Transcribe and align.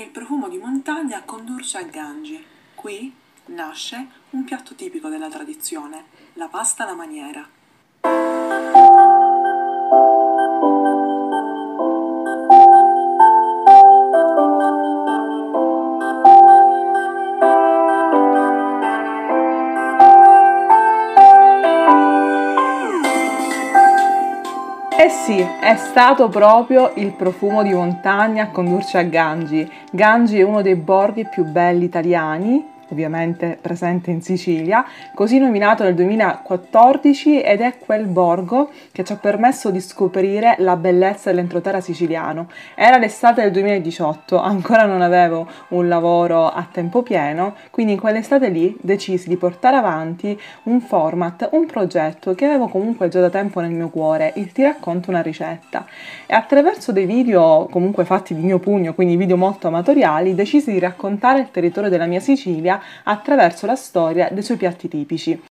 e 0.00 0.04
il 0.04 0.10
profumo 0.10 0.48
di 0.48 0.56
montagna 0.56 1.22
condurci 1.24 1.76
a 1.76 1.82
Gangi. 1.82 2.42
Qui 2.74 3.14
nasce 3.46 4.06
un 4.30 4.44
piatto 4.44 4.74
tipico 4.74 5.10
della 5.10 5.28
tradizione, 5.28 6.04
la 6.34 6.48
pasta 6.48 6.84
alla 6.84 6.94
maniera. 6.94 7.46
Sì, 25.10 25.38
è 25.38 25.76
stato 25.76 26.28
proprio 26.28 26.92
il 26.94 27.12
profumo 27.12 27.62
di 27.62 27.72
montagna 27.72 28.44
a 28.44 28.50
condurci 28.50 28.96
a 28.96 29.02
Gangi. 29.02 29.70
Gangi 29.90 30.38
è 30.38 30.42
uno 30.42 30.62
dei 30.62 30.76
borghi 30.76 31.26
più 31.28 31.44
belli 31.44 31.84
italiani 31.84 32.78
ovviamente 32.90 33.58
presente 33.60 34.10
in 34.10 34.22
Sicilia, 34.22 34.84
così 35.14 35.38
nominato 35.38 35.82
nel 35.82 35.94
2014 35.94 37.40
ed 37.40 37.60
è 37.60 37.78
quel 37.78 38.06
borgo 38.06 38.70
che 38.92 39.04
ci 39.04 39.12
ha 39.12 39.16
permesso 39.16 39.70
di 39.70 39.80
scoprire 39.80 40.56
la 40.58 40.76
bellezza 40.76 41.30
dell'entroterra 41.30 41.80
siciliano. 41.80 42.48
Era 42.74 42.98
l'estate 42.98 43.42
del 43.42 43.52
2018, 43.52 44.38
ancora 44.38 44.84
non 44.84 45.02
avevo 45.02 45.46
un 45.68 45.88
lavoro 45.88 46.48
a 46.48 46.66
tempo 46.70 47.02
pieno, 47.02 47.54
quindi 47.70 47.92
in 47.92 48.00
quell'estate 48.00 48.48
lì 48.48 48.76
decisi 48.80 49.28
di 49.28 49.36
portare 49.36 49.76
avanti 49.76 50.38
un 50.64 50.80
format, 50.80 51.48
un 51.52 51.66
progetto 51.66 52.34
che 52.34 52.46
avevo 52.46 52.68
comunque 52.68 53.08
già 53.08 53.20
da 53.20 53.30
tempo 53.30 53.60
nel 53.60 53.70
mio 53.70 53.88
cuore, 53.88 54.32
il 54.36 54.52
ti 54.52 54.62
racconto 54.62 55.10
una 55.10 55.22
ricetta. 55.22 55.86
E 56.26 56.34
attraverso 56.34 56.92
dei 56.92 57.06
video 57.06 57.68
comunque 57.70 58.04
fatti 58.04 58.34
di 58.34 58.42
mio 58.42 58.58
pugno, 58.58 58.94
quindi 58.94 59.16
video 59.16 59.36
molto 59.36 59.68
amatoriali, 59.68 60.34
decisi 60.34 60.72
di 60.72 60.78
raccontare 60.78 61.40
il 61.40 61.50
territorio 61.50 61.90
della 61.90 62.06
mia 62.06 62.20
Sicilia 62.20 62.79
attraverso 63.04 63.66
la 63.66 63.76
storia 63.76 64.28
dei 64.30 64.42
suoi 64.42 64.56
piatti 64.56 64.88
tipici. 64.88 65.42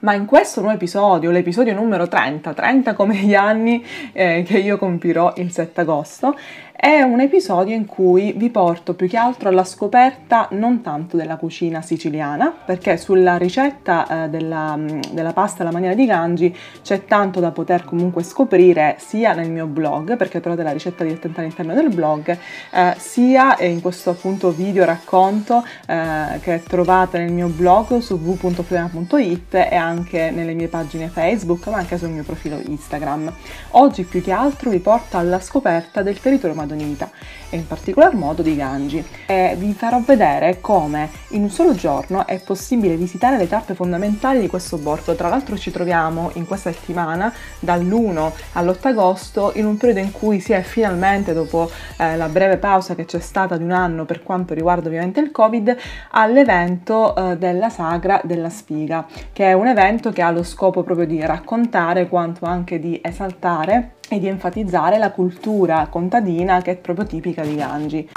Ma 0.00 0.14
in 0.14 0.24
questo 0.24 0.60
nuovo 0.60 0.76
episodio, 0.76 1.30
l'episodio 1.30 1.74
numero 1.74 2.08
30, 2.08 2.54
30 2.54 2.94
come 2.94 3.16
gli 3.16 3.34
anni 3.34 3.84
eh, 4.12 4.42
che 4.46 4.58
io 4.58 4.78
compirò 4.78 5.34
il 5.36 5.52
7 5.52 5.82
agosto, 5.82 6.34
è 6.80 7.02
un 7.02 7.20
episodio 7.20 7.74
in 7.74 7.84
cui 7.84 8.32
vi 8.34 8.48
porto 8.48 8.94
più 8.94 9.06
che 9.06 9.18
altro 9.18 9.50
alla 9.50 9.64
scoperta 9.64 10.48
non 10.52 10.80
tanto 10.80 11.18
della 11.18 11.36
cucina 11.36 11.82
siciliana, 11.82 12.50
perché 12.64 12.96
sulla 12.96 13.36
ricetta 13.36 14.24
eh, 14.24 14.28
della, 14.30 14.76
mm, 14.78 15.00
della, 15.10 15.34
pasta 15.34 15.60
alla 15.60 15.72
maniera 15.72 15.94
di 15.94 16.06
Gangi 16.06 16.56
c'è 16.82 17.04
tanto 17.04 17.38
da 17.38 17.50
poter 17.50 17.84
comunque 17.84 18.22
scoprire 18.22 18.96
sia 18.98 19.34
nel 19.34 19.50
mio 19.50 19.66
blog, 19.66 20.16
perché 20.16 20.40
trovate 20.40 20.62
la 20.62 20.72
ricetta 20.72 21.04
direttamente 21.04 21.40
all'interno 21.42 21.74
del 21.74 21.94
blog, 21.94 22.38
eh, 22.70 22.94
sia 22.96 23.58
in 23.60 23.82
questo 23.82 24.08
appunto 24.08 24.50
video 24.50 24.86
racconto 24.86 25.62
eh, 25.86 26.40
che 26.40 26.62
trovate 26.62 27.18
nel 27.18 27.30
mio 27.30 27.48
blog 27.48 27.98
su 27.98 28.14
www.floriana.it 28.14 29.52
e 29.52 29.74
anche 29.74 30.30
nelle 30.30 30.54
mie 30.54 30.68
pagine 30.68 31.08
Facebook, 31.08 31.66
ma 31.66 31.76
anche 31.76 31.98
sul 31.98 32.08
mio 32.08 32.22
profilo 32.22 32.58
Instagram. 32.58 33.30
Oggi 33.72 34.04
più 34.04 34.22
che 34.22 34.32
altro 34.32 34.70
vi 34.70 34.78
porto 34.78 35.18
alla 35.18 35.40
scoperta 35.40 36.00
del 36.00 36.18
territorio 36.18 36.56
madonna 36.56 36.68
Madonita 36.70 37.10
e 37.50 37.56
in 37.56 37.66
particolar 37.66 38.14
modo 38.14 38.42
di 38.42 38.54
Gangi. 38.54 39.04
E 39.26 39.54
vi 39.58 39.72
farò 39.72 40.00
vedere 40.00 40.60
come 40.60 41.10
in 41.30 41.42
un 41.42 41.50
solo 41.50 41.74
giorno 41.74 42.26
è 42.26 42.40
possibile 42.40 42.96
visitare 42.96 43.36
le 43.36 43.48
tappe 43.48 43.74
fondamentali 43.74 44.40
di 44.40 44.46
questo 44.46 44.78
borgo. 44.78 45.14
Tra 45.14 45.28
l'altro 45.28 45.58
ci 45.58 45.70
troviamo 45.70 46.30
in 46.34 46.46
questa 46.46 46.72
settimana 46.72 47.32
dall'1 47.58 48.30
all'8 48.52 48.88
agosto 48.88 49.52
in 49.54 49.66
un 49.66 49.76
periodo 49.76 50.00
in 50.00 50.12
cui 50.12 50.40
si 50.40 50.52
è 50.52 50.62
finalmente, 50.62 51.32
dopo 51.32 51.70
eh, 51.96 52.16
la 52.16 52.28
breve 52.28 52.56
pausa 52.56 52.94
che 52.94 53.04
c'è 53.04 53.20
stata 53.20 53.56
di 53.56 53.64
un 53.64 53.72
anno 53.72 54.04
per 54.04 54.22
quanto 54.22 54.54
riguarda 54.54 54.86
ovviamente 54.86 55.20
il 55.20 55.30
Covid, 55.30 55.76
all'evento 56.10 57.14
eh, 57.16 57.36
della 57.36 57.68
Sagra 57.68 58.20
della 58.24 58.50
Spiga, 58.50 59.06
che 59.32 59.46
è 59.46 59.52
un 59.52 59.66
evento 59.66 60.10
che 60.10 60.22
ha 60.22 60.30
lo 60.30 60.42
scopo 60.42 60.82
proprio 60.82 61.06
di 61.06 61.20
raccontare 61.20 62.08
quanto 62.08 62.44
anche 62.44 62.78
di 62.78 62.98
esaltare 63.02 63.98
e 64.10 64.18
di 64.18 64.26
enfatizzare 64.26 64.98
la 64.98 65.12
cultura 65.12 65.86
contadina 65.86 66.60
che 66.60 66.72
è 66.72 66.76
proprio 66.76 67.06
tipica 67.06 67.42
di 67.42 67.54
Gangi. 67.54 68.08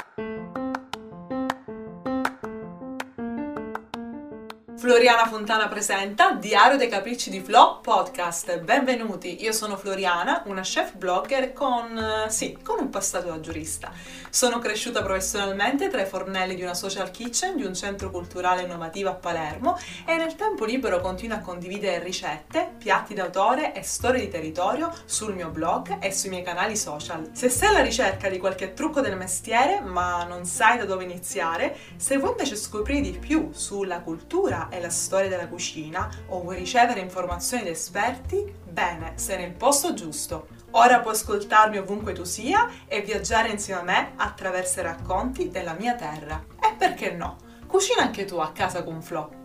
Floriana 4.84 5.26
Fontana 5.26 5.66
presenta 5.66 6.32
Diario 6.32 6.76
dei 6.76 6.90
Capricci 6.90 7.30
di 7.30 7.40
Flo 7.40 7.80
podcast. 7.80 8.58
Benvenuti, 8.58 9.42
io 9.42 9.50
sono 9.52 9.78
Floriana, 9.78 10.42
una 10.44 10.60
chef 10.60 10.92
blogger 10.92 11.54
con, 11.54 11.96
eh, 11.96 12.28
sì, 12.28 12.58
con 12.62 12.80
un 12.80 12.90
passato 12.90 13.28
da 13.28 13.40
giurista. 13.40 13.90
Sono 14.28 14.58
cresciuta 14.58 15.02
professionalmente 15.02 15.88
tra 15.88 16.02
i 16.02 16.06
fornelli 16.06 16.54
di 16.54 16.60
una 16.60 16.74
social 16.74 17.10
kitchen 17.10 17.56
di 17.56 17.64
un 17.64 17.74
centro 17.74 18.10
culturale 18.10 18.60
innovativo 18.60 19.08
a 19.08 19.14
Palermo 19.14 19.78
e 20.04 20.16
nel 20.16 20.34
tempo 20.34 20.66
libero 20.66 21.00
continuo 21.00 21.38
a 21.38 21.40
condividere 21.40 22.04
ricette, 22.04 22.74
piatti 22.76 23.14
d'autore 23.14 23.72
e 23.72 23.82
storie 23.82 24.20
di 24.20 24.28
territorio 24.28 24.92
sul 25.06 25.34
mio 25.34 25.48
blog 25.48 25.96
e 25.98 26.12
sui 26.12 26.28
miei 26.28 26.42
canali 26.42 26.76
social. 26.76 27.30
Se 27.32 27.48
sei 27.48 27.68
alla 27.68 27.80
ricerca 27.80 28.28
di 28.28 28.36
qualche 28.36 28.74
trucco 28.74 29.00
del 29.00 29.16
mestiere 29.16 29.80
ma 29.80 30.24
non 30.24 30.44
sai 30.44 30.76
da 30.76 30.84
dove 30.84 31.04
iniziare, 31.04 31.74
se 31.96 32.18
vuoi 32.18 32.32
invece 32.32 32.56
scoprire 32.56 33.00
di 33.00 33.12
più 33.12 33.48
sulla 33.54 34.00
cultura 34.00 34.72
e 34.74 34.80
la 34.80 34.90
storia 34.90 35.28
della 35.28 35.48
cucina 35.48 36.08
o 36.28 36.40
vuoi 36.42 36.56
ricevere 36.56 37.00
informazioni 37.00 37.62
da 37.62 37.70
esperti, 37.70 38.52
bene, 38.68 39.12
sei 39.14 39.38
nel 39.38 39.52
posto 39.52 39.94
giusto. 39.94 40.48
Ora 40.72 41.00
puoi 41.00 41.14
ascoltarmi 41.14 41.78
ovunque 41.78 42.12
tu 42.12 42.24
sia 42.24 42.68
e 42.88 43.00
viaggiare 43.02 43.50
insieme 43.50 43.80
a 43.80 43.84
me 43.84 44.12
attraverso 44.16 44.80
i 44.80 44.82
racconti 44.82 45.48
della 45.48 45.76
mia 45.78 45.94
terra. 45.94 46.44
E 46.60 46.74
perché 46.76 47.12
no? 47.12 47.36
Cucina 47.66 48.02
anche 48.02 48.24
tu 48.24 48.36
a 48.36 48.50
casa 48.52 48.82
con 48.82 49.00
Flo. 49.00 49.42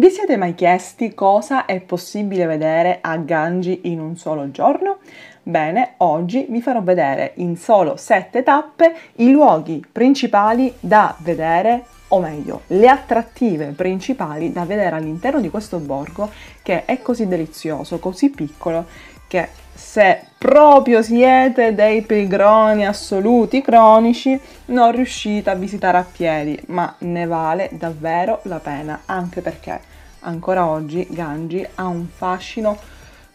Vi 0.00 0.08
siete 0.08 0.38
mai 0.38 0.54
chiesti 0.54 1.12
cosa 1.12 1.66
è 1.66 1.80
possibile 1.80 2.46
vedere 2.46 3.00
a 3.02 3.18
Gangi 3.18 3.80
in 3.84 4.00
un 4.00 4.16
solo 4.16 4.50
giorno? 4.50 5.00
Bene, 5.42 5.94
oggi 5.98 6.46
vi 6.50 6.60
farò 6.60 6.82
vedere 6.82 7.32
in 7.36 7.56
solo 7.56 7.96
7 7.96 8.42
tappe 8.42 8.94
i 9.16 9.30
luoghi 9.30 9.82
principali 9.90 10.72
da 10.80 11.16
vedere 11.20 11.84
o 12.08 12.20
meglio, 12.20 12.62
le 12.68 12.88
attrattive 12.88 13.66
principali 13.66 14.52
da 14.52 14.64
vedere 14.64 14.96
all'interno 14.96 15.40
di 15.40 15.48
questo 15.48 15.78
borgo 15.78 16.30
che 16.62 16.84
è 16.84 17.00
così 17.00 17.26
delizioso, 17.26 17.98
così 17.98 18.30
piccolo, 18.30 18.84
che 19.28 19.48
se 19.72 20.24
proprio 20.36 21.02
siete 21.02 21.74
dei 21.74 22.02
pigroni 22.02 22.84
assoluti 22.84 23.62
cronici 23.62 24.38
non 24.66 24.90
riuscite 24.92 25.50
a 25.50 25.54
visitare 25.54 25.98
a 25.98 26.06
piedi, 26.10 26.60
ma 26.66 26.94
ne 26.98 27.26
vale 27.26 27.70
davvero 27.72 28.40
la 28.42 28.58
pena, 28.58 29.02
anche 29.06 29.40
perché 29.40 29.80
ancora 30.20 30.66
oggi 30.66 31.06
Gangi 31.08 31.66
ha 31.76 31.86
un 31.86 32.06
fascino 32.08 32.76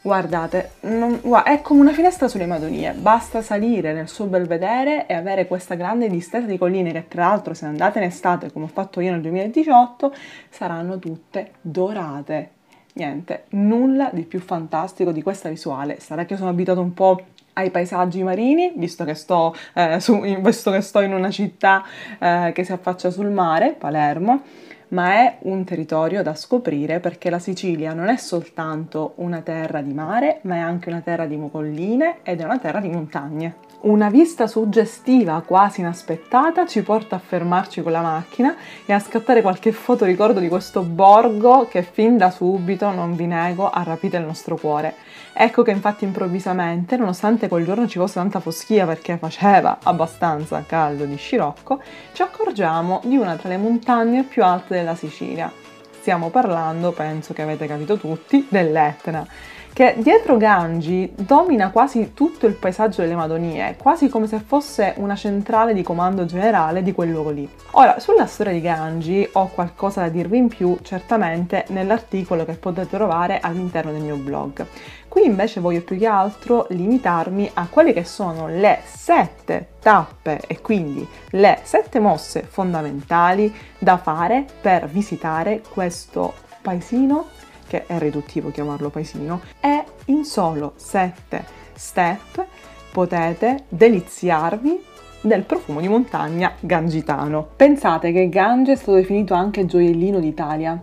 Guardate, 0.06 0.74
non, 0.82 1.20
guarda, 1.20 1.50
è 1.50 1.62
come 1.64 1.80
una 1.82 1.92
finestra 1.92 2.28
sulle 2.28 2.46
Madonie, 2.46 2.92
basta 2.92 3.42
salire 3.42 3.92
nel 3.92 4.08
suo 4.08 4.26
belvedere 4.26 5.08
e 5.08 5.16
avere 5.16 5.48
questa 5.48 5.74
grande 5.74 6.12
distesa 6.12 6.46
di 6.46 6.60
colline 6.60 6.92
che 6.92 7.08
tra 7.08 7.30
l'altro 7.30 7.56
se 7.56 7.66
andate 7.66 7.98
in 7.98 8.04
estate 8.04 8.52
come 8.52 8.66
ho 8.66 8.68
fatto 8.68 9.02
io 9.02 9.10
nel 9.10 9.22
2018 9.22 10.14
saranno 10.48 11.00
tutte 11.00 11.54
dorate. 11.60 12.52
Niente, 12.94 13.46
nulla 13.50 14.12
di 14.14 14.22
più 14.22 14.40
fantastico 14.42 15.12
di 15.12 15.24
questa 15.24 15.50
visuale. 15.50 16.00
Sarà 16.00 16.26
che 16.26 16.36
sono 16.36 16.50
abituato 16.50 16.82
un 16.82 16.94
po' 16.94 17.20
ai 17.54 17.72
paesaggi 17.72 18.22
marini, 18.22 18.74
visto 18.76 19.06
che 19.06 19.16
sto, 19.16 19.56
eh, 19.74 20.00
su, 20.00 20.22
visto 20.22 20.70
che 20.70 20.82
sto 20.82 21.00
in 21.00 21.16
una 21.16 21.32
città 21.32 21.84
eh, 22.20 22.52
che 22.54 22.64
si 22.64 22.72
affaccia 22.72 23.10
sul 23.10 23.32
mare, 23.32 23.72
Palermo 23.72 24.44
ma 24.90 25.14
è 25.14 25.38
un 25.42 25.64
territorio 25.64 26.24
da 26.24 26.36
scoprire 26.36 27.00
perché 27.00 27.30
la 27.30 27.40
Sicilia 27.40 27.94
non 27.94 28.08
è 28.08 28.18
soltanto 28.18 29.14
una 29.18 29.42
terra 29.42 29.82
di 29.82 29.94
mare, 29.94 30.40
ma 30.44 30.56
è 30.56 30.60
anche 30.60 30.90
una 30.90 31.02
terra 31.02 31.26
di 31.26 31.40
colline 31.52 32.18
ed 32.24 32.42
è 32.42 32.44
una 32.44 32.60
terra 32.60 32.80
di 32.80 32.90
montagne. 32.90 33.56
Una 33.82 34.10
vista 34.10 34.48
suggestiva, 34.48 35.44
quasi 35.46 35.82
inaspettata, 35.82 36.66
ci 36.66 36.82
porta 36.82 37.18
a 37.18 37.20
fermarci 37.20 37.84
con 37.84 37.92
la 37.92 38.02
macchina 38.02 38.56
e 38.84 38.94
a 38.94 39.00
scattare 39.00 39.44
qualche 39.44 39.72
foto 39.72 40.06
ricordo 40.06 40.40
di 40.40 40.48
questo 40.48 40.82
borgo 40.82 41.68
che 41.70 41.84
fin 41.84 42.18
da 42.18 42.32
subito, 42.32 42.90
non 42.90 43.16
vi 43.16 43.28
nego, 43.28 43.70
ha 43.70 43.84
rapito 43.84 44.18
il 44.18 44.24
nostro 44.24 44.56
cuore. 44.56 44.96
Ecco 45.38 45.64
che 45.64 45.72
infatti 45.72 46.06
improvvisamente, 46.06 46.96
nonostante 46.96 47.50
quel 47.50 47.66
giorno 47.66 47.88
ci 47.88 48.00
fosse 48.00 48.14
tanta 48.14 48.40
foschia 48.40 48.86
perché 48.86 49.18
faceva 49.18 49.80
abbastanza 49.84 50.64
caldo 50.66 51.04
di 51.04 51.18
scirocco, 51.18 51.82
ci 52.14 52.22
accorgiamo 52.22 53.02
di 53.04 53.18
una 53.18 53.36
tra 53.36 53.50
le 53.50 53.58
montagne 53.58 54.24
più 54.24 54.44
alte 54.46 54.75
della 54.76 54.96
Sicilia. 54.96 55.52
Stiamo 56.00 56.30
parlando, 56.30 56.92
penso 56.92 57.34
che 57.34 57.42
avete 57.42 57.66
capito 57.66 57.98
tutti, 57.98 58.46
dell'Etna 58.48 59.28
che 59.76 59.96
dietro 59.98 60.38
Gangi 60.38 61.12
domina 61.18 61.70
quasi 61.70 62.14
tutto 62.14 62.48
il 62.48 62.54
paesaggio 62.54 63.02
delle 63.02 63.14
Madonie, 63.14 63.76
quasi 63.78 64.08
come 64.08 64.26
se 64.26 64.40
fosse 64.40 64.94
una 65.00 65.18
centrale 65.18 65.74
di 65.74 65.84
comando 65.84 66.24
generale 66.24 66.82
di 66.82 66.94
quel 66.94 67.10
luogo 67.10 67.30
lì. 67.30 67.46
Ora, 67.72 68.00
sulla 68.00 68.26
storia 68.26 68.54
di 68.54 68.62
Gangi 68.62 69.28
ho 69.34 69.50
qualcosa 69.50 70.00
da 70.00 70.08
dirvi 70.08 70.38
in 70.38 70.48
più, 70.48 70.78
certamente 70.82 71.66
nell'articolo 71.72 72.46
che 72.46 72.54
potete 72.54 72.88
trovare 72.88 73.42
all'interno 73.42 73.92
del 73.92 74.00
mio 74.00 74.16
blog. 74.16 74.66
Qui 75.10 75.26
invece 75.26 75.60
voglio 75.60 75.82
più 75.82 75.98
che 75.98 76.08
altro 76.08 76.68
limitarmi 76.70 77.52
a 77.56 77.68
quelle 77.70 77.92
che 77.92 78.06
sono 78.06 78.48
le 78.48 78.80
sette 78.86 79.72
tappe 79.82 80.40
e 80.48 80.62
quindi 80.62 81.06
le 81.32 81.60
sette 81.64 82.00
mosse 82.00 82.44
fondamentali 82.44 83.54
da 83.78 83.98
fare 83.98 84.46
per 84.62 84.88
visitare 84.88 85.62
questo 85.70 86.34
paesino 86.62 87.44
che 87.68 87.86
è 87.86 87.98
riduttivo 87.98 88.52
chiamarlo 88.52 88.90
paesino, 88.90 89.42
e 89.60 89.84
in 90.06 90.24
solo 90.26 90.74
7 90.76 91.44
step 91.74 92.46
potete 92.92 93.66
deliziarvi 93.70 94.84
del 95.22 95.44
profumo 95.44 95.82
di 95.82 95.88
montagna 95.88 96.54
gangitano. 96.60 97.48
Pensate 97.56 98.12
che 98.12 98.30
Gange 98.30 98.74
è 98.74 98.76
stato 98.76 98.94
definito 98.94 99.34
anche 99.34 99.66
gioiellino 99.66 100.20
d'Italia 100.20 100.82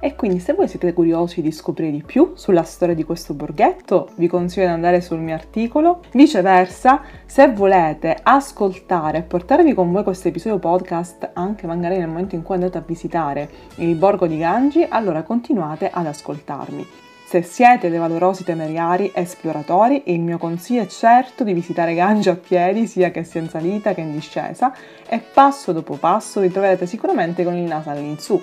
e 0.00 0.14
quindi 0.14 0.38
se 0.38 0.54
voi 0.54 0.68
siete 0.68 0.92
curiosi 0.92 1.42
di 1.42 1.50
scoprire 1.50 1.90
di 1.90 2.02
più 2.02 2.32
sulla 2.34 2.62
storia 2.62 2.94
di 2.94 3.04
questo 3.04 3.34
borghetto, 3.34 4.10
vi 4.16 4.26
consiglio 4.28 4.66
di 4.66 4.72
andare 4.72 5.00
sul 5.00 5.18
mio 5.18 5.34
articolo. 5.34 6.02
Viceversa, 6.12 7.02
se 7.26 7.52
volete 7.52 8.16
ascoltare 8.22 9.18
e 9.18 9.22
portarvi 9.22 9.74
con 9.74 9.90
voi 9.90 10.04
questo 10.04 10.28
episodio 10.28 10.58
podcast 10.58 11.30
anche 11.34 11.66
magari 11.66 11.98
nel 11.98 12.08
momento 12.08 12.34
in 12.34 12.42
cui 12.42 12.54
andate 12.54 12.78
a 12.78 12.84
visitare 12.86 13.48
il 13.76 13.94
borgo 13.94 14.26
di 14.26 14.38
Gangi, 14.38 14.86
allora 14.88 15.22
continuate 15.22 15.90
ad 15.92 16.06
ascoltarmi. 16.06 16.86
Se 17.28 17.42
siete 17.42 17.90
dei 17.90 17.98
valorosi 17.98 18.42
temeriari 18.42 19.10
esploratori, 19.14 20.04
il 20.06 20.20
mio 20.20 20.38
consiglio 20.38 20.80
è 20.80 20.86
certo 20.86 21.44
di 21.44 21.52
visitare 21.52 21.94
Gangi 21.94 22.30
a 22.30 22.36
piedi, 22.36 22.86
sia 22.86 23.10
che 23.10 23.22
sia 23.22 23.42
in 23.42 23.50
salita 23.50 23.92
che 23.92 24.00
in 24.00 24.12
discesa, 24.12 24.72
e 25.06 25.18
passo 25.18 25.72
dopo 25.72 25.96
passo 25.96 26.40
vi 26.40 26.50
troverete 26.50 26.86
sicuramente 26.86 27.44
con 27.44 27.54
il 27.54 27.64
naso 27.64 27.90
all'insù 27.90 28.42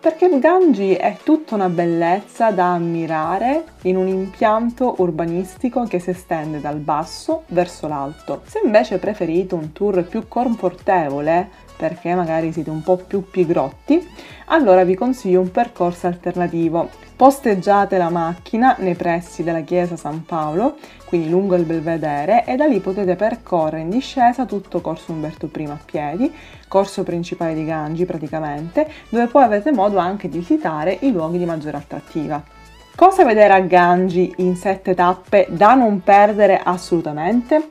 perché 0.00 0.38
Gangi 0.38 0.94
è 0.94 1.16
tutta 1.22 1.56
una 1.56 1.68
bellezza 1.68 2.50
da 2.50 2.72
ammirare 2.72 3.64
in 3.82 3.96
un 3.96 4.06
impianto 4.06 4.94
urbanistico 4.98 5.84
che 5.84 5.98
si 5.98 6.10
estende 6.10 6.60
dal 6.60 6.78
basso 6.78 7.42
verso 7.48 7.88
l'alto. 7.88 8.42
Se 8.46 8.60
invece 8.64 8.98
preferite 8.98 9.54
un 9.54 9.72
tour 9.72 10.04
più 10.04 10.28
confortevole, 10.28 11.66
perché 11.78 12.14
magari 12.14 12.52
siete 12.52 12.68
un 12.68 12.82
po' 12.82 12.96
più 12.96 13.30
pigrotti, 13.30 14.06
allora 14.46 14.82
vi 14.82 14.96
consiglio 14.96 15.40
un 15.40 15.52
percorso 15.52 16.08
alternativo. 16.08 16.90
Posteggiate 17.16 17.96
la 17.98 18.10
macchina 18.10 18.76
nei 18.78 18.94
pressi 18.94 19.42
della 19.42 19.60
chiesa 19.60 19.96
San 19.96 20.24
Paolo, 20.24 20.76
quindi 21.04 21.30
lungo 21.30 21.54
il 21.54 21.64
belvedere, 21.64 22.44
e 22.44 22.56
da 22.56 22.66
lì 22.66 22.80
potete 22.80 23.16
percorrere 23.16 23.82
in 23.82 23.90
discesa 23.90 24.44
tutto 24.44 24.80
Corso 24.80 25.12
Umberto 25.12 25.48
I 25.56 25.64
a 25.64 25.78
piedi, 25.84 26.32
corso 26.68 27.02
principale 27.02 27.54
di 27.54 27.64
Gangi 27.64 28.04
praticamente, 28.04 28.88
dove 29.08 29.26
poi 29.26 29.44
avete 29.44 29.72
modo 29.72 29.98
anche 29.98 30.28
di 30.28 30.38
visitare 30.38 30.98
i 31.00 31.12
luoghi 31.12 31.38
di 31.38 31.44
maggiore 31.44 31.76
attrattiva. 31.76 32.42
Cosa 32.94 33.24
vedere 33.24 33.52
a 33.52 33.60
Gangi 33.60 34.34
in 34.38 34.56
sette 34.56 34.94
tappe 34.94 35.46
da 35.50 35.74
non 35.74 36.02
perdere 36.02 36.60
assolutamente? 36.62 37.70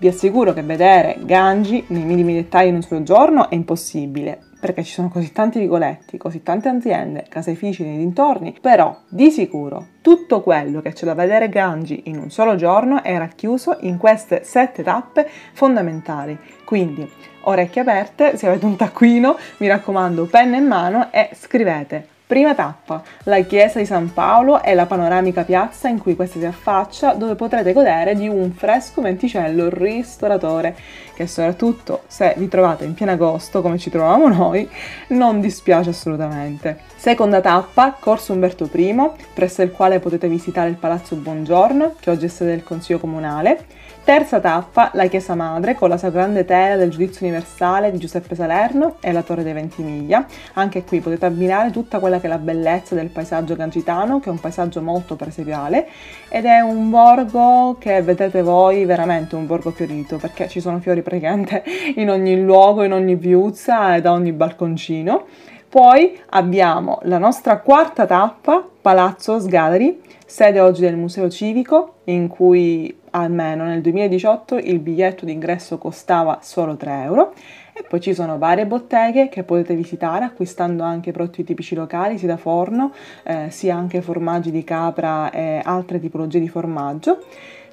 Vi 0.00 0.08
assicuro 0.08 0.54
che 0.54 0.62
vedere 0.62 1.18
Gangi 1.26 1.84
nei 1.88 2.04
minimi 2.04 2.32
dettagli 2.32 2.68
in 2.68 2.76
un 2.76 2.82
solo 2.82 3.02
giorno 3.02 3.50
è 3.50 3.54
impossibile, 3.54 4.38
perché 4.58 4.82
ci 4.82 4.94
sono 4.94 5.10
così 5.10 5.30
tanti 5.30 5.58
vicoletti, 5.58 6.16
così 6.16 6.42
tante 6.42 6.70
aziende, 6.70 7.26
caseifici 7.28 7.84
nei 7.84 7.98
dintorni, 7.98 8.56
però 8.58 8.96
di 9.10 9.30
sicuro 9.30 9.88
tutto 10.00 10.40
quello 10.40 10.80
che 10.80 10.94
c'è 10.94 11.04
da 11.04 11.12
vedere 11.12 11.50
Gangi 11.50 12.04
in 12.06 12.16
un 12.16 12.30
solo 12.30 12.54
giorno 12.54 13.02
è 13.02 13.18
racchiuso 13.18 13.76
in 13.80 13.98
queste 13.98 14.42
sette 14.42 14.82
tappe 14.82 15.28
fondamentali. 15.52 16.38
Quindi, 16.64 17.06
orecchie 17.42 17.82
aperte, 17.82 18.38
se 18.38 18.46
avete 18.46 18.64
un 18.64 18.76
taccuino, 18.76 19.36
mi 19.58 19.66
raccomando, 19.66 20.24
penna 20.24 20.56
in 20.56 20.64
mano 20.64 21.12
e 21.12 21.28
scrivete 21.34 22.19
Prima 22.30 22.54
tappa, 22.54 23.02
la 23.24 23.40
chiesa 23.40 23.80
di 23.80 23.84
San 23.84 24.12
Paolo 24.12 24.62
e 24.62 24.72
la 24.74 24.86
panoramica 24.86 25.42
piazza 25.42 25.88
in 25.88 25.98
cui 25.98 26.14
questa 26.14 26.38
si 26.38 26.44
affaccia, 26.44 27.14
dove 27.14 27.34
potrete 27.34 27.72
godere 27.72 28.14
di 28.14 28.28
un 28.28 28.52
fresco 28.52 29.02
venticello 29.02 29.68
ristoratore, 29.68 30.76
che 31.12 31.26
soprattutto 31.26 32.04
se 32.06 32.34
vi 32.36 32.46
trovate 32.46 32.84
in 32.84 32.94
pieno 32.94 33.10
agosto, 33.10 33.60
come 33.62 33.78
ci 33.78 33.90
trovavamo 33.90 34.28
noi, 34.28 34.70
non 35.08 35.40
dispiace 35.40 35.90
assolutamente. 35.90 36.82
Seconda 36.94 37.40
tappa, 37.40 37.96
Corso 37.98 38.32
Umberto 38.32 38.70
I, 38.72 38.96
presso 39.34 39.62
il 39.62 39.72
quale 39.72 39.98
potete 39.98 40.28
visitare 40.28 40.68
il 40.68 40.76
Palazzo 40.76 41.16
Buongiorno, 41.16 41.96
che 41.98 42.10
oggi 42.10 42.26
è 42.26 42.28
sede 42.28 42.50
del 42.50 42.62
Consiglio 42.62 43.00
Comunale, 43.00 43.66
Terza 44.10 44.40
tappa, 44.40 44.90
la 44.94 45.06
Chiesa 45.06 45.36
Madre 45.36 45.76
con 45.76 45.88
la 45.88 45.96
sua 45.96 46.10
grande 46.10 46.44
tela 46.44 46.74
del 46.74 46.90
giudizio 46.90 47.24
universale 47.24 47.92
di 47.92 47.98
Giuseppe 47.98 48.34
Salerno 48.34 48.96
e 48.98 49.12
la 49.12 49.22
Torre 49.22 49.44
dei 49.44 49.52
Ventimiglia. 49.52 50.26
Anche 50.54 50.82
qui 50.82 50.98
potete 50.98 51.26
abbinare 51.26 51.70
tutta 51.70 52.00
quella 52.00 52.18
che 52.18 52.26
è 52.26 52.28
la 52.28 52.38
bellezza 52.38 52.96
del 52.96 53.06
paesaggio 53.06 53.54
gangitano, 53.54 54.18
che 54.18 54.28
è 54.28 54.32
un 54.32 54.40
paesaggio 54.40 54.82
molto 54.82 55.14
presepiale 55.14 55.86
ed 56.28 56.44
è 56.44 56.58
un 56.58 56.90
borgo 56.90 57.76
che 57.78 58.02
vedete 58.02 58.42
voi 58.42 58.84
veramente 58.84 59.36
un 59.36 59.46
borgo 59.46 59.70
fiorito 59.70 60.16
perché 60.16 60.48
ci 60.48 60.58
sono 60.58 60.80
fiori 60.80 61.02
praticamente 61.02 61.62
in 61.94 62.10
ogni 62.10 62.42
luogo, 62.42 62.82
in 62.82 62.92
ogni 62.92 63.14
viuzza 63.14 63.94
e 63.94 64.00
da 64.00 64.10
ogni 64.10 64.32
balconcino. 64.32 65.24
Poi 65.68 66.18
abbiamo 66.30 66.98
la 67.02 67.18
nostra 67.18 67.60
quarta 67.60 68.06
tappa, 68.06 68.60
Palazzo 68.80 69.38
Sgadari, 69.38 70.00
sede 70.26 70.58
oggi 70.58 70.80
del 70.80 70.96
Museo 70.96 71.30
Civico, 71.30 71.98
in 72.06 72.26
cui 72.26 72.98
almeno 73.10 73.64
nel 73.64 73.80
2018 73.80 74.58
il 74.58 74.78
biglietto 74.78 75.24
d'ingresso 75.24 75.78
costava 75.78 76.38
solo 76.42 76.76
3 76.76 77.02
euro. 77.02 77.34
E 77.72 77.82
poi 77.82 78.00
ci 78.00 78.12
sono 78.12 78.36
varie 78.36 78.66
botteghe 78.66 79.28
che 79.28 79.42
potete 79.42 79.74
visitare 79.74 80.24
acquistando 80.24 80.82
anche 80.82 81.12
prodotti 81.12 81.44
tipici 81.44 81.74
locali, 81.74 82.18
sia 82.18 82.28
da 82.28 82.36
forno, 82.36 82.92
eh, 83.22 83.46
sia 83.50 83.74
anche 83.76 84.02
formaggi 84.02 84.50
di 84.50 84.64
capra 84.64 85.30
e 85.30 85.60
altre 85.64 85.98
tipologie 86.00 86.40
di 86.40 86.48
formaggio. 86.48 87.24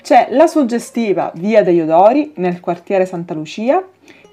C'è 0.02 0.28
la 0.32 0.48
suggestiva 0.48 1.32
Via 1.36 1.64
degli 1.64 1.82
Odori 1.82 2.32
nel 2.36 2.62
quartiere 2.62 3.06
Santa 3.06 3.34
Lucia, 3.34 3.84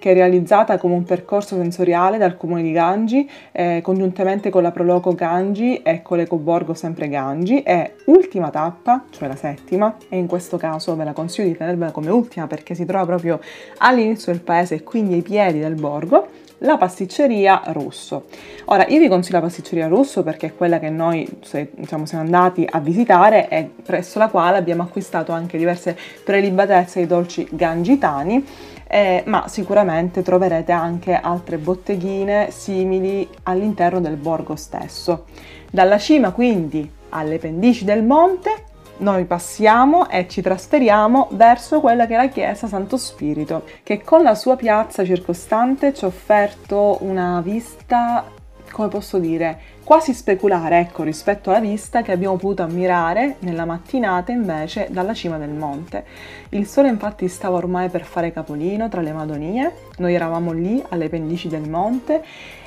che 0.05 0.11
è 0.11 0.13
realizzata 0.13 0.77
come 0.77 0.93
un 0.93 1.05
percorso 1.05 1.57
sensoriale 1.57 2.19
dal 2.19 2.37
comune 2.37 2.61
di 2.61 2.73
Gangi, 2.73 3.27
eh, 3.53 3.81
congiuntamente 3.83 4.51
con 4.51 4.63
la 4.63 4.71
Proloco 4.71 5.15
Gangi 5.15 5.81
e 5.81 6.03
con 6.03 6.19
l'Ecoborgo 6.19 6.75
sempre 6.75 7.09
Gangi. 7.09 7.63
E 7.63 7.95
ultima 8.05 8.51
tappa, 8.51 9.05
cioè 9.09 9.29
la 9.29 9.37
settima, 9.37 9.97
e 10.11 10.19
in 10.19 10.27
questo 10.27 10.59
caso 10.59 10.95
ve 10.95 11.05
la 11.05 11.15
consiglio 11.15 11.49
di 11.49 11.57
tenervela 11.57 11.91
come 11.91 12.11
ultima 12.11 12.47
perché 12.47 12.75
si 12.75 12.85
trova 12.85 13.07
proprio 13.07 13.41
all'inizio 13.79 14.31
del 14.31 14.43
paese 14.43 14.75
e 14.75 14.83
quindi 14.83 15.15
ai 15.15 15.23
piedi 15.23 15.59
del 15.59 15.75
borgo, 15.75 16.29
la 16.65 16.77
pasticceria 16.77 17.63
Russo. 17.67 18.25
Ora, 18.67 18.87
io 18.89 18.99
vi 18.99 19.09
consiglio 19.09 19.39
la 19.39 19.45
pasticceria 19.45 19.87
Russo 19.87 20.23
perché 20.23 20.49
è 20.49 20.55
quella 20.55 20.79
che 20.79 20.91
noi 20.91 21.27
se, 21.43 21.71
diciamo, 21.75 22.07
siamo 22.07 22.25
andati 22.25 22.67
a 22.69 22.81
visitare 22.81 23.49
e 23.49 23.71
presso 23.83 24.19
la 24.19 24.29
quale 24.29 24.57
abbiamo 24.57 24.83
acquistato 24.83 25.33
anche 25.33 25.59
diverse 25.59 25.97
prelibatezze 26.25 27.01
di 27.01 27.07
dolci 27.07 27.47
gangitani 27.51 28.45
eh, 28.87 29.23
ma 29.27 29.49
sicuramente 29.49 30.23
troverete 30.23 30.73
anche 30.73 31.15
altre 31.15 31.59
botteghine 31.59 32.51
simili 32.51 33.29
all'interno 33.45 34.01
del 34.01 34.17
borgo 34.17 34.57
stesso. 34.57 35.25
Dalla 35.71 35.99
cima 35.99 36.31
quindi 36.31 36.89
alle 37.11 37.39
pendici 37.39 37.85
del 37.85 38.05
monte 38.05 38.73
noi 38.99 39.25
passiamo 39.25 40.09
e 40.09 40.29
ci 40.29 40.41
trasferiamo 40.41 41.29
verso 41.33 41.81
quella 41.81 42.07
che 42.07 42.15
è 42.15 42.17
la 42.17 42.29
chiesa 42.29 42.67
Santo 42.67 42.97
Spirito, 42.97 43.65
che 43.83 44.03
con 44.03 44.23
la 44.23 44.35
sua 44.35 44.57
piazza 44.57 45.05
circostante 45.05 45.93
ci 45.93 46.05
ha 46.05 46.09
offerto 46.09 46.99
una 47.01 47.41
vista, 47.41 48.25
come 48.71 48.89
posso 48.89 49.19
dire, 49.19 49.73
quasi 49.85 50.15
speculare, 50.15 50.79
ecco, 50.79 51.03
rispetto 51.03 51.51
alla 51.51 51.61
vista 51.61 52.03
che 52.03 52.13
abbiamo 52.13 52.37
potuto 52.37 52.63
ammirare 52.63 53.37
nella 53.41 53.65
mattinata 53.65 54.33
invece 54.33 54.89
dalla 54.91 55.13
cima 55.13 55.37
del 55.39 55.51
monte. 55.51 56.05
Il 56.51 56.67
sole 56.67 56.89
infatti 56.89 57.29
stava 57.29 57.57
ormai 57.57 57.89
per 57.91 58.05
fare 58.05 58.33
capolino 58.33 58.89
tra 58.89 59.01
le 59.01 59.13
Madonie, 59.13 59.75
noi 59.99 60.15
eravamo 60.15 60.53
lì 60.53 60.83
alle 60.89 61.09
pendici 61.09 61.49
del 61.49 61.69
monte 61.69 62.23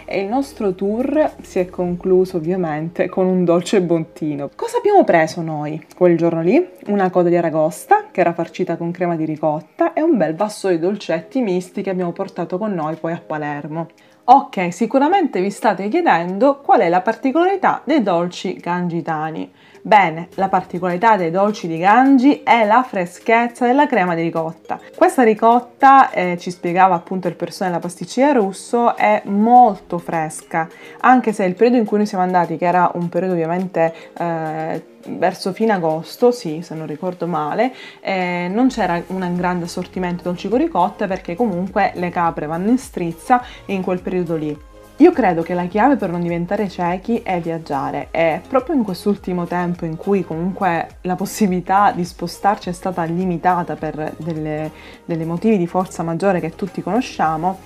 e 0.09 0.21
il 0.21 0.27
nostro 0.27 0.73
tour 0.73 1.33
si 1.41 1.59
è 1.59 1.67
concluso 1.67 2.37
ovviamente 2.37 3.09
con 3.09 3.25
un 3.25 3.43
dolce 3.43 3.81
bontino. 3.81 4.49
Cosa 4.55 4.77
abbiamo 4.77 5.03
preso 5.03 5.41
noi 5.41 5.85
quel 5.95 6.15
giorno 6.15 6.41
lì? 6.41 6.65
Una 6.85 7.09
coda 7.09 7.27
di 7.27 7.35
aragosta 7.35 8.05
che 8.09 8.21
era 8.21 8.33
farcita 8.33 8.77
con 8.77 8.91
crema 8.91 9.17
di 9.17 9.25
ricotta 9.25 9.91
e 9.91 10.01
un 10.01 10.15
bel 10.15 10.33
vaso 10.33 10.69
di 10.69 10.79
dolcetti 10.79 11.41
misti 11.41 11.81
che 11.81 11.89
abbiamo 11.89 12.13
portato 12.13 12.57
con 12.57 12.73
noi 12.73 12.95
poi 12.95 13.11
a 13.11 13.21
Palermo. 13.25 13.87
Ok, 14.29 14.73
sicuramente 14.73 15.41
vi 15.41 15.49
state 15.49 15.89
chiedendo 15.89 16.59
qual 16.61 16.81
è 16.81 16.89
la 16.89 17.01
particolarità 17.01 17.81
dei 17.83 18.01
dolci 18.01 18.55
gangitani. 18.55 19.51
Bene, 19.81 20.27
la 20.36 20.50
particolarità 20.50 21.15
dei 21.17 21.31
dolci 21.31 21.67
di 21.67 21.77
Gangi 21.77 22.41
è 22.43 22.65
la 22.65 22.84
freschezza 22.84 23.65
della 23.65 23.88
crema 23.88 24.15
di 24.15 24.22
ricotta. 24.22 24.79
Questa 24.96 25.24
ricotta, 25.24 26.10
eh, 26.12 26.38
ci 26.39 26.51
spiegava 26.51 26.96
appunto 26.96 27.27
il 27.27 27.36
persone 27.36 27.69
della 27.69 27.81
pasticceria 27.81 28.34
russo, 28.34 28.96
è 28.96 29.22
molto 29.25 29.98
fresca, 29.98 30.67
anche 31.01 31.31
se 31.31 31.43
il 31.46 31.53
periodo 31.55 31.77
in 31.77 31.86
cui 31.86 31.98
noi 31.98 32.05
siamo 32.05 32.24
andati, 32.24 32.57
che 32.57 32.65
era 32.65 32.91
un 32.96 33.07
periodo 33.10 33.34
ovviamente 33.34 33.93
eh, 34.17 34.84
verso 35.10 35.53
fine 35.53 35.74
agosto, 35.74 36.31
sì, 36.31 36.62
se 36.62 36.75
non 36.75 36.88
ricordo 36.88 37.27
male, 37.27 37.74
eh, 38.01 38.50
non 38.51 38.67
c'era 38.67 39.01
un 39.07 39.36
grande 39.36 39.65
assortimento 39.65 40.24
dolci 40.24 40.50
con 40.50 40.57
ricotta 40.57 41.07
perché 41.07 41.36
comunque 41.36 41.91
le 41.96 42.10
capre 42.10 42.46
vanno 42.46 42.69
in 42.69 42.77
strizza 42.77 43.41
in 43.67 43.81
quel 43.84 44.01
periodo 44.01 44.36
lì. 44.36 44.66
Io 45.00 45.12
credo 45.12 45.44
che 45.44 45.54
la 45.54 45.66
chiave 45.66 45.96
per 45.96 46.10
non 46.10 46.22
diventare 46.22 46.68
ciechi 46.68 47.22
è 47.22 47.39
viaggiare 47.39 48.08
e 48.10 48.42
proprio 48.48 48.75
in 48.75 48.84
quest'ultimo 48.84 49.46
tempo 49.46 49.86
in 49.86 49.96
cui 49.96 50.24
comunque 50.25 50.88
la 51.01 51.16
possibilità 51.16 51.92
di 51.92 52.04
spostarci 52.04 52.70
è 52.70 52.72
stata 52.72 53.04
limitata 53.04 53.75
per 53.75 54.16
delle 54.18 55.25
motivi 55.25 55.60
di 55.60 55.68
forza 55.68 56.01
maggiore 56.01 56.39
che 56.39 56.56
tutti 56.56 56.82
conosciamo, 56.82 57.60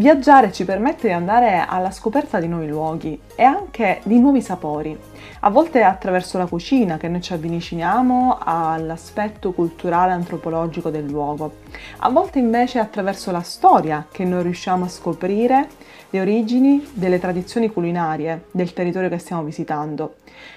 Viaggiare 0.00 0.50
ci 0.50 0.64
permette 0.64 1.08
di 1.08 1.12
andare 1.12 1.62
alla 1.68 1.90
scoperta 1.90 2.40
di 2.40 2.48
nuovi 2.48 2.68
luoghi 2.68 3.20
e 3.34 3.42
anche 3.42 4.00
di 4.04 4.18
nuovi 4.18 4.40
sapori. 4.40 4.98
A 5.42 5.48
volte 5.48 5.80
è 5.80 5.84
attraverso 5.84 6.36
la 6.36 6.44
cucina 6.44 6.98
che 6.98 7.08
noi 7.08 7.22
ci 7.22 7.32
avviciniamo 7.32 8.40
all'aspetto 8.44 9.52
culturale 9.52 10.12
antropologico 10.12 10.90
del 10.90 11.06
luogo, 11.06 11.60
a 12.00 12.10
volte 12.10 12.38
invece 12.38 12.78
è 12.78 12.82
attraverso 12.82 13.30
la 13.30 13.40
storia 13.40 14.06
che 14.12 14.26
noi 14.26 14.42
riusciamo 14.42 14.84
a 14.84 14.88
scoprire 14.88 15.66
le 16.10 16.20
origini 16.20 16.86
delle 16.92 17.18
tradizioni 17.18 17.72
culinarie 17.72 18.48
del 18.50 18.74
territorio 18.74 19.08
che 19.08 19.16
stiamo 19.16 19.42
visitando. 19.42 20.16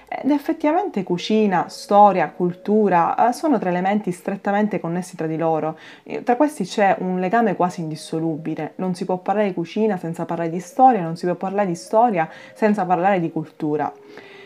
Ed 0.09 0.29
effettivamente 0.31 1.03
cucina, 1.03 1.69
storia, 1.69 2.29
cultura 2.31 3.29
eh, 3.29 3.31
sono 3.31 3.57
tre 3.59 3.69
elementi 3.69 4.11
strettamente 4.11 4.81
connessi 4.81 5.15
tra 5.15 5.27
di 5.27 5.37
loro. 5.37 5.77
Tra 6.25 6.35
questi 6.35 6.65
c'è 6.65 6.97
un 6.99 7.21
legame 7.21 7.55
quasi 7.55 7.79
indissolubile. 7.79 8.73
Non 8.77 8.95
si 8.95 9.05
può 9.05 9.17
parlare 9.17 9.47
di 9.47 9.53
cucina 9.53 9.95
senza 9.95 10.25
parlare 10.25 10.49
di 10.49 10.59
storia, 10.59 11.01
non 11.01 11.15
si 11.15 11.25
può 11.25 11.35
parlare 11.35 11.67
di 11.67 11.75
storia 11.75 12.29
senza 12.53 12.85
parlare 12.85 13.21
di 13.21 13.31
cultura 13.31 13.89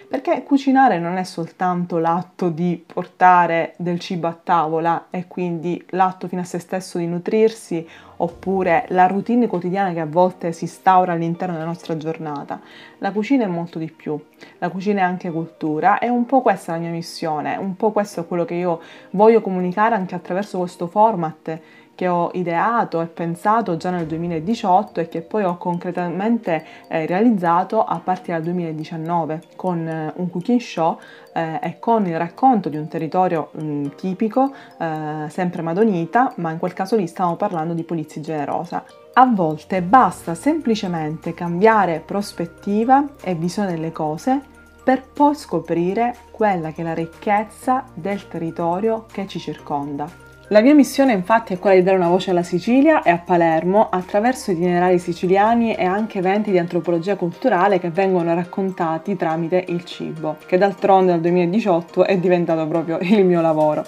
perché 0.10 0.44
cucinare 0.44 1.00
non 1.00 1.18
è 1.18 1.24
soltanto 1.24 1.98
l'atto 1.98 2.50
di 2.50 2.82
portare 2.86 3.74
del 3.78 4.00
cibo 4.00 4.28
a 4.28 4.38
tavola 4.42 5.08
e 5.10 5.28
quindi 5.28 5.84
l'atto 5.90 6.28
fino 6.28 6.42
a 6.42 6.46
se 6.46 6.60
stesso 6.60 6.98
di 6.98 7.06
nutrirsi 7.06 7.86
oppure 8.18 8.86
la 8.90 9.06
routine 9.06 9.48
quotidiana 9.48 9.92
che 9.92 10.00
a 10.00 10.06
volte 10.06 10.54
si 10.54 10.64
instaura 10.64 11.12
all'interno 11.12 11.56
della 11.56 11.66
nostra 11.68 11.98
giornata. 11.98 12.60
La 13.00 13.12
cucina 13.12 13.44
è 13.44 13.48
molto 13.48 13.80
di 13.80 13.92
più, 13.92 14.20
la 14.60 14.70
cucina 14.70 15.02
è 15.02 15.04
anche 15.04 15.30
cultura 15.30 16.00
e 16.00 16.08
un 16.08 16.26
po' 16.26 16.42
questa 16.42 16.72
è 16.72 16.76
la 16.76 16.82
mia 16.82 16.92
missione, 16.92 17.58
un 17.58 17.76
po' 17.76 17.92
questo 17.92 18.22
è 18.22 18.28
quello 18.28 18.46
che 18.46 18.56
io 18.56 18.82
voglio 19.12 19.42
comunicare 19.42 19.96
anche 19.96 20.16
attraverso 20.16 20.58
questo 20.58 20.88
format 20.88 21.60
che 21.98 22.08
ho 22.08 22.30
ideato 22.34 23.02
e 23.02 23.08
pensato 23.08 23.76
già 23.76 23.90
nel 23.90 24.06
2018 24.06 25.00
e 25.00 25.08
che 25.10 25.22
poi 25.22 25.44
ho 25.44 25.58
concretamente 25.58 26.64
eh, 26.88 27.08
realizzato 27.08 27.84
a 27.84 28.00
partire 28.00 28.34
dal 28.34 28.44
2019 28.44 29.42
con 29.56 29.88
eh, 29.88 30.14
un 30.16 30.30
cooking 30.30 30.60
show 30.60 31.00
eh, 31.34 31.60
e 31.60 31.80
con 31.80 32.06
il 32.06 32.16
racconto 32.16 32.70
di 32.70 32.78
un 32.78 32.88
territorio 32.88 33.50
mh, 33.52 33.64
mm, 33.64 33.86
tipico, 33.96 34.54
eh, 34.78 35.26
sempre 35.30 35.64
madonita, 35.64 36.34
ma 36.36 36.52
in 36.52 36.60
quel 36.60 36.74
caso 36.74 36.96
lì 36.96 37.08
stiamo 37.08 37.36
parlando 37.36 37.74
di 37.74 37.82
Polizia 37.82 38.22
Generosa. 38.22 38.84
A 39.14 39.26
volte 39.26 39.82
basta 39.82 40.36
semplicemente 40.36 41.34
cambiare 41.34 42.04
prospettiva 42.06 43.06
e 43.24 43.34
visione 43.34 43.72
delle 43.72 43.92
cose 43.92 44.40
per 44.84 45.02
poi 45.12 45.34
scoprire 45.34 46.16
quella 46.30 46.72
che 46.72 46.82
è 46.82 46.86
la 46.86 46.94
ricchezza 46.94 47.86
del 47.96 48.28
territorio 48.28 49.08
che 49.12 49.26
ci 49.26 49.40
circonda. 49.40 50.27
La 50.50 50.62
mia 50.62 50.74
missione 50.74 51.12
infatti 51.12 51.54
è 51.54 51.60
quella 51.60 51.76
di 51.76 51.84
dare 51.84 51.98
una 51.98 52.08
voce 52.08 52.32
alla 52.32 52.42
Sicilia 52.42 53.04
e 53.04 53.10
a 53.10 53.18
Palermo 53.18 53.90
attraverso 53.90 54.52
itinerari 54.52 54.98
siciliani 54.98 55.76
e 55.76 55.84
anche 55.84 56.20
eventi 56.20 56.52
di 56.52 56.58
antropologia 56.58 57.18
culturale 57.18 57.80
che 57.80 57.90
vengono 57.90 58.34
raccontati 58.34 59.18
tramite 59.18 59.66
il 59.68 59.84
cibo, 59.84 60.38
che 60.46 60.58
d'altronde 60.58 61.12
dal 61.12 61.20
2018 61.20 62.06
è 62.06 62.18
diventato 62.18 62.66
proprio 62.66 62.98
il 63.02 63.26
mio 63.26 63.42
lavoro. 63.42 63.84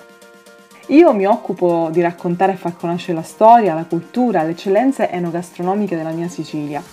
Io 0.87 1.13
mi 1.13 1.25
occupo 1.25 1.87
di 1.93 2.01
raccontare 2.01 2.51
e 2.51 2.57
far 2.57 2.75
conoscere 2.75 3.13
la 3.13 3.23
storia, 3.23 3.73
la 3.73 3.85
cultura, 3.85 4.43
le 4.43 4.49
eccellenze 4.49 5.09
enogastronomiche 5.09 5.95
della 5.95 6.11
mia 6.11 6.27
Sicilia. 6.27 6.83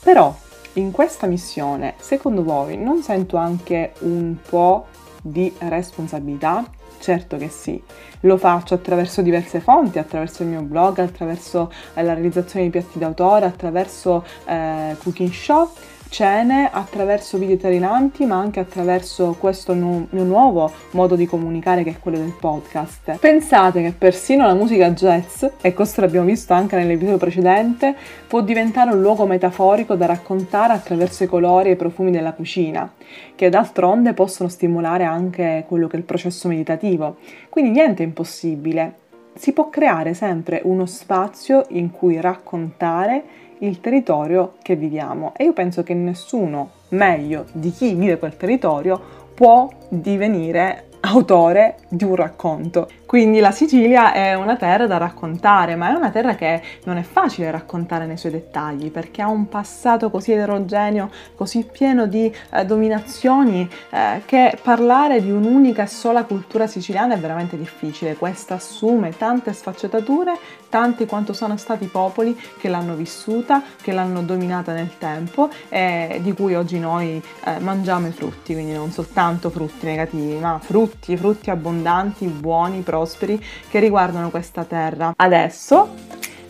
Però 0.00 0.32
in 0.74 0.92
questa 0.92 1.26
missione, 1.26 1.94
secondo 1.98 2.44
voi, 2.44 2.76
non 2.76 3.02
sento 3.02 3.36
anche 3.36 3.94
un 4.02 4.36
po' 4.48 4.86
di 5.20 5.52
responsabilità? 5.58 6.64
Certo 7.02 7.36
che 7.36 7.48
sì, 7.48 7.82
lo 8.20 8.36
faccio 8.36 8.74
attraverso 8.74 9.22
diverse 9.22 9.58
fonti, 9.58 9.98
attraverso 9.98 10.44
il 10.44 10.50
mio 10.50 10.60
blog, 10.60 11.00
attraverso 11.00 11.72
eh, 11.94 12.02
la 12.04 12.14
realizzazione 12.14 12.66
di 12.66 12.70
piatti 12.70 13.00
d'autore, 13.00 13.44
attraverso 13.44 14.24
eh, 14.44 14.94
cooking 15.02 15.32
show 15.32 15.68
cene 16.12 16.68
attraverso 16.70 17.38
video 17.38 17.56
trailanti 17.56 18.26
ma 18.26 18.36
anche 18.36 18.60
attraverso 18.60 19.34
questo 19.38 19.72
nu- 19.72 20.06
mio 20.10 20.24
nuovo 20.24 20.70
modo 20.90 21.16
di 21.16 21.24
comunicare 21.24 21.82
che 21.82 21.90
è 21.90 21.98
quello 21.98 22.18
del 22.18 22.34
podcast. 22.38 23.16
Pensate 23.18 23.82
che 23.82 23.92
persino 23.96 24.46
la 24.46 24.52
musica 24.52 24.90
jazz, 24.90 25.44
e 25.62 25.72
questo 25.72 26.02
l'abbiamo 26.02 26.26
visto 26.26 26.52
anche 26.52 26.76
nell'episodio 26.76 27.16
precedente, 27.16 27.96
può 28.28 28.42
diventare 28.42 28.92
un 28.92 29.00
luogo 29.00 29.24
metaforico 29.24 29.94
da 29.94 30.04
raccontare 30.04 30.74
attraverso 30.74 31.24
i 31.24 31.28
colori 31.28 31.70
e 31.70 31.72
i 31.72 31.76
profumi 31.76 32.10
della 32.10 32.34
cucina, 32.34 32.92
che 33.34 33.48
d'altronde 33.48 34.12
possono 34.12 34.50
stimolare 34.50 35.04
anche 35.04 35.64
quello 35.66 35.86
che 35.86 35.96
è 35.96 35.98
il 35.98 36.04
processo 36.04 36.46
meditativo. 36.46 37.16
Quindi 37.48 37.70
niente 37.70 38.02
è 38.02 38.06
impossibile. 38.06 39.00
Si 39.34 39.52
può 39.52 39.68
creare 39.70 40.14
sempre 40.14 40.60
uno 40.64 40.86
spazio 40.86 41.64
in 41.70 41.90
cui 41.90 42.20
raccontare 42.20 43.24
il 43.58 43.80
territorio 43.80 44.54
che 44.62 44.76
viviamo. 44.76 45.32
E 45.36 45.44
io 45.44 45.52
penso 45.52 45.82
che 45.82 45.94
nessuno 45.94 46.70
meglio 46.90 47.46
di 47.52 47.70
chi 47.70 47.94
vive 47.94 48.18
quel 48.18 48.36
territorio 48.36 49.00
può 49.34 49.68
divenire 49.88 50.88
autore 51.02 51.76
di 51.88 52.04
un 52.04 52.14
racconto. 52.14 52.88
Quindi 53.12 53.40
la 53.40 53.50
Sicilia 53.50 54.12
è 54.12 54.34
una 54.34 54.56
terra 54.56 54.86
da 54.86 54.96
raccontare, 54.96 55.76
ma 55.76 55.90
è 55.90 55.92
una 55.92 56.10
terra 56.10 56.34
che 56.34 56.62
non 56.84 56.96
è 56.96 57.02
facile 57.02 57.50
raccontare 57.50 58.06
nei 58.06 58.16
suoi 58.16 58.32
dettagli 58.32 58.90
perché 58.90 59.20
ha 59.20 59.28
un 59.28 59.48
passato 59.48 60.10
così 60.10 60.32
eterogeneo, 60.32 61.10
così 61.34 61.68
pieno 61.70 62.06
di 62.06 62.34
eh, 62.50 62.64
dominazioni 62.64 63.68
eh, 63.90 64.22
che 64.24 64.56
parlare 64.62 65.20
di 65.20 65.30
un'unica 65.30 65.82
e 65.82 65.88
sola 65.88 66.24
cultura 66.24 66.66
siciliana 66.66 67.14
è 67.14 67.18
veramente 67.18 67.58
difficile. 67.58 68.16
Questa 68.16 68.54
assume 68.54 69.14
tante 69.14 69.52
sfaccettature, 69.52 70.38
tanti 70.70 71.04
quanto 71.04 71.34
sono 71.34 71.58
stati 71.58 71.84
i 71.84 71.88
popoli 71.88 72.34
che 72.58 72.68
l'hanno 72.68 72.94
vissuta, 72.94 73.62
che 73.82 73.92
l'hanno 73.92 74.22
dominata 74.22 74.72
nel 74.72 74.96
tempo 74.96 75.50
e 75.68 76.18
di 76.22 76.32
cui 76.32 76.54
oggi 76.54 76.78
noi 76.78 77.22
eh, 77.44 77.58
mangiamo 77.58 78.06
i 78.06 78.12
frutti, 78.12 78.54
quindi 78.54 78.72
non 78.72 78.90
soltanto 78.90 79.50
frutti 79.50 79.84
negativi, 79.84 80.38
ma 80.38 80.58
frutti, 80.62 80.91
frutti 81.16 81.50
abbondanti, 81.50 82.26
buoni, 82.26 82.80
prosperi 82.80 83.42
che 83.68 83.78
riguardano 83.78 84.30
questa 84.30 84.64
terra. 84.64 85.12
Adesso 85.16 85.94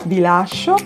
vi 0.04 0.20
lascio 0.20 0.76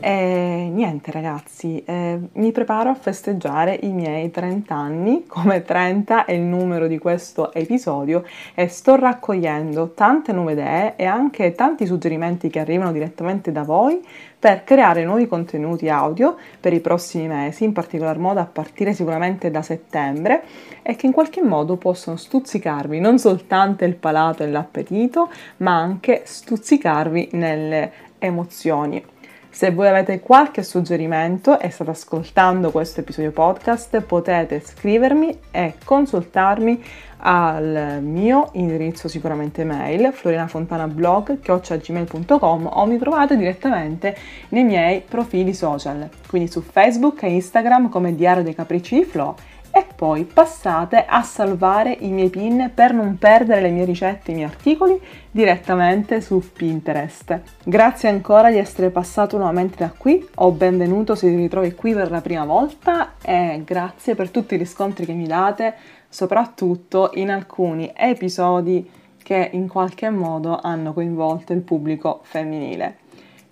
e 0.00 0.70
niente 0.72 1.10
ragazzi, 1.10 1.82
eh, 1.84 2.18
mi 2.32 2.52
preparo 2.52 2.88
a 2.88 2.94
festeggiare 2.94 3.78
i 3.82 3.92
miei 3.92 4.30
30 4.30 4.74
anni, 4.74 5.24
come 5.26 5.62
30 5.62 6.24
è 6.24 6.32
il 6.32 6.40
numero 6.40 6.86
di 6.86 6.96
questo 6.96 7.52
episodio 7.52 8.24
e 8.54 8.68
sto 8.68 8.96
raccogliendo 8.96 9.92
tante 9.92 10.32
nuove 10.32 10.52
idee 10.52 10.96
e 10.96 11.04
anche 11.04 11.52
tanti 11.52 11.84
suggerimenti 11.84 12.48
che 12.48 12.60
arrivano 12.60 12.92
direttamente 12.92 13.52
da 13.52 13.62
voi 13.62 14.00
per 14.38 14.64
creare 14.64 15.04
nuovi 15.04 15.26
contenuti 15.26 15.90
audio 15.90 16.34
per 16.58 16.72
i 16.72 16.80
prossimi 16.80 17.28
mesi, 17.28 17.64
in 17.64 17.72
particolar 17.72 18.16
modo 18.16 18.40
a 18.40 18.46
partire 18.46 18.94
sicuramente 18.94 19.50
da 19.50 19.60
settembre 19.60 20.42
e 20.80 20.96
che 20.96 21.04
in 21.04 21.12
qualche 21.12 21.42
modo 21.42 21.76
possono 21.76 22.16
stuzzicarvi 22.16 22.98
non 23.00 23.18
soltanto 23.18 23.84
il 23.84 23.96
palato 23.96 24.42
e 24.42 24.48
l'appetito, 24.48 25.28
ma 25.58 25.76
anche 25.76 26.22
stuzzicarvi 26.24 27.28
nelle 27.32 27.92
emozioni. 28.18 29.18
Se 29.52 29.72
voi 29.72 29.88
avete 29.88 30.20
qualche 30.20 30.62
suggerimento 30.62 31.58
e 31.58 31.70
state 31.70 31.90
ascoltando 31.90 32.70
questo 32.70 33.00
episodio 33.00 33.32
podcast, 33.32 34.00
potete 34.00 34.60
scrivermi 34.60 35.36
e 35.50 35.74
consultarmi 35.84 36.80
al 37.18 37.98
mio 38.00 38.50
indirizzo 38.52 39.08
sicuramente 39.08 39.64
mail 39.64 40.12
florinafontanablog.gmail.com 40.12 42.70
o 42.72 42.86
mi 42.86 42.96
trovate 42.96 43.36
direttamente 43.36 44.16
nei 44.50 44.62
miei 44.62 45.02
profili 45.06 45.52
social, 45.52 46.08
quindi 46.28 46.48
su 46.48 46.62
Facebook 46.62 47.24
e 47.24 47.32
Instagram 47.32 47.88
come 47.88 48.14
Diario 48.14 48.44
dei 48.44 48.54
Capricci 48.54 48.94
di 48.94 49.02
Flo 49.04 49.34
e 49.70 49.86
poi 49.94 50.24
passate 50.24 51.04
a 51.06 51.22
salvare 51.22 51.96
i 52.00 52.10
miei 52.10 52.28
pin 52.28 52.70
per 52.74 52.92
non 52.92 53.18
perdere 53.18 53.60
le 53.60 53.70
mie 53.70 53.84
ricette, 53.84 54.32
i 54.32 54.34
miei 54.34 54.46
articoli 54.46 55.00
direttamente 55.30 56.20
su 56.20 56.42
Pinterest. 56.52 57.40
Grazie 57.62 58.08
ancora 58.08 58.50
di 58.50 58.58
essere 58.58 58.90
passato 58.90 59.36
nuovamente 59.36 59.76
da 59.78 59.92
qui, 59.96 60.26
o 60.36 60.50
benvenuto 60.50 61.14
se 61.14 61.28
ti 61.28 61.36
ritrovi 61.36 61.74
qui 61.74 61.94
per 61.94 62.10
la 62.10 62.20
prima 62.20 62.44
volta 62.44 63.14
e 63.22 63.62
grazie 63.64 64.14
per 64.14 64.30
tutti 64.30 64.54
i 64.54 64.58
riscontri 64.58 65.06
che 65.06 65.12
mi 65.12 65.26
date, 65.26 65.74
soprattutto 66.08 67.10
in 67.14 67.30
alcuni 67.30 67.92
episodi 67.94 68.90
che 69.22 69.50
in 69.52 69.68
qualche 69.68 70.10
modo 70.10 70.58
hanno 70.60 70.92
coinvolto 70.92 71.52
il 71.52 71.60
pubblico 71.60 72.20
femminile. 72.22 72.96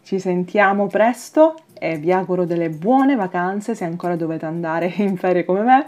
Ci 0.03 0.19
sentiamo 0.19 0.87
presto 0.87 1.55
e 1.79 1.97
vi 1.97 2.13
auguro 2.13 2.45
delle 2.45 2.69
buone 2.69 3.17
vacanze 3.17 3.75
se 3.75 3.85
ancora 3.85 4.17
dovete 4.17 4.47
andare 4.47 4.93
in 4.99 5.17
ferie 5.17 5.45
come 5.45 5.63
me 5.63 5.87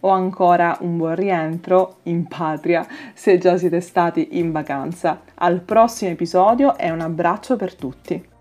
o 0.00 0.10
ancora 0.10 0.76
un 0.80 0.96
buon 0.96 1.14
rientro 1.14 1.96
in 2.04 2.26
patria 2.26 2.86
se 3.14 3.38
già 3.38 3.56
siete 3.56 3.80
stati 3.80 4.38
in 4.38 4.52
vacanza. 4.52 5.22
Al 5.34 5.60
prossimo 5.60 6.10
episodio 6.10 6.76
e 6.76 6.90
un 6.90 7.00
abbraccio 7.00 7.56
per 7.56 7.74
tutti. 7.74 8.34